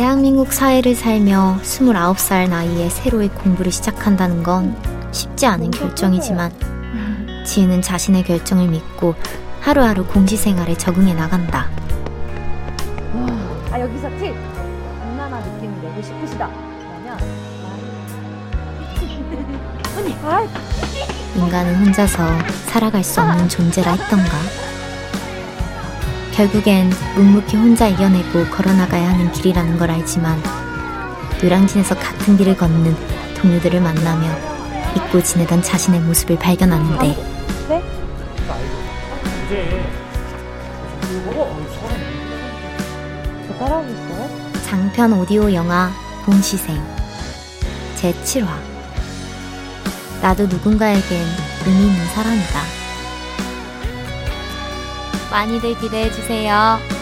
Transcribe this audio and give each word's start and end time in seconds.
대한민국 0.00 0.50
사회를 0.50 0.94
살며 0.94 1.58
29살 1.62 2.48
나이에 2.48 2.88
새로의 2.88 3.28
공부를 3.28 3.70
시작한다는 3.70 4.42
건 4.42 4.74
쉽지 5.12 5.44
않은 5.44 5.72
결정이지만 5.72 6.50
지은은 7.44 7.82
자신의 7.82 8.22
결정을 8.22 8.68
믿고 8.68 9.14
하루하루 9.60 10.06
공시 10.06 10.38
생활에 10.38 10.74
적응해 10.74 11.12
나간다. 11.12 11.68
아 13.70 13.78
여기서 13.78 14.08
팁! 14.18 14.34
장난한 15.00 15.42
느낌을 15.56 15.82
내고 15.82 16.00
싶으시다. 16.00 16.48
그러면 16.78 17.18
인간은 21.36 21.74
혼자서 21.84 22.26
살아갈 22.68 23.04
수 23.04 23.20
없는 23.20 23.50
존재라 23.50 23.92
했던가. 23.92 24.69
결국엔 26.40 26.88
묵묵히 27.16 27.54
혼자 27.54 27.86
이겨내고 27.86 28.46
걸어나가야 28.46 29.10
하는 29.10 29.30
길이라는 29.30 29.76
걸 29.76 29.90
알지만 29.90 30.42
노량진에서 31.42 31.94
같은 31.96 32.38
길을 32.38 32.56
걷는 32.56 32.96
동료들을 33.36 33.78
만나며 33.78 34.26
잊고 34.96 35.22
지내던 35.22 35.60
자신의 35.60 36.00
모습을 36.00 36.38
발견하는데 36.38 37.08
네? 37.68 37.82
장편 44.64 45.12
오디오 45.12 45.52
영화 45.52 45.90
공시생 46.24 46.82
제7화 47.96 48.48
나도 50.22 50.46
누군가에겐 50.46 51.26
의미 51.66 51.86
있는 51.86 52.06
사람이다. 52.14 52.89
많이들 55.30 55.78
기대해 55.78 56.10
주세요. 56.10 56.99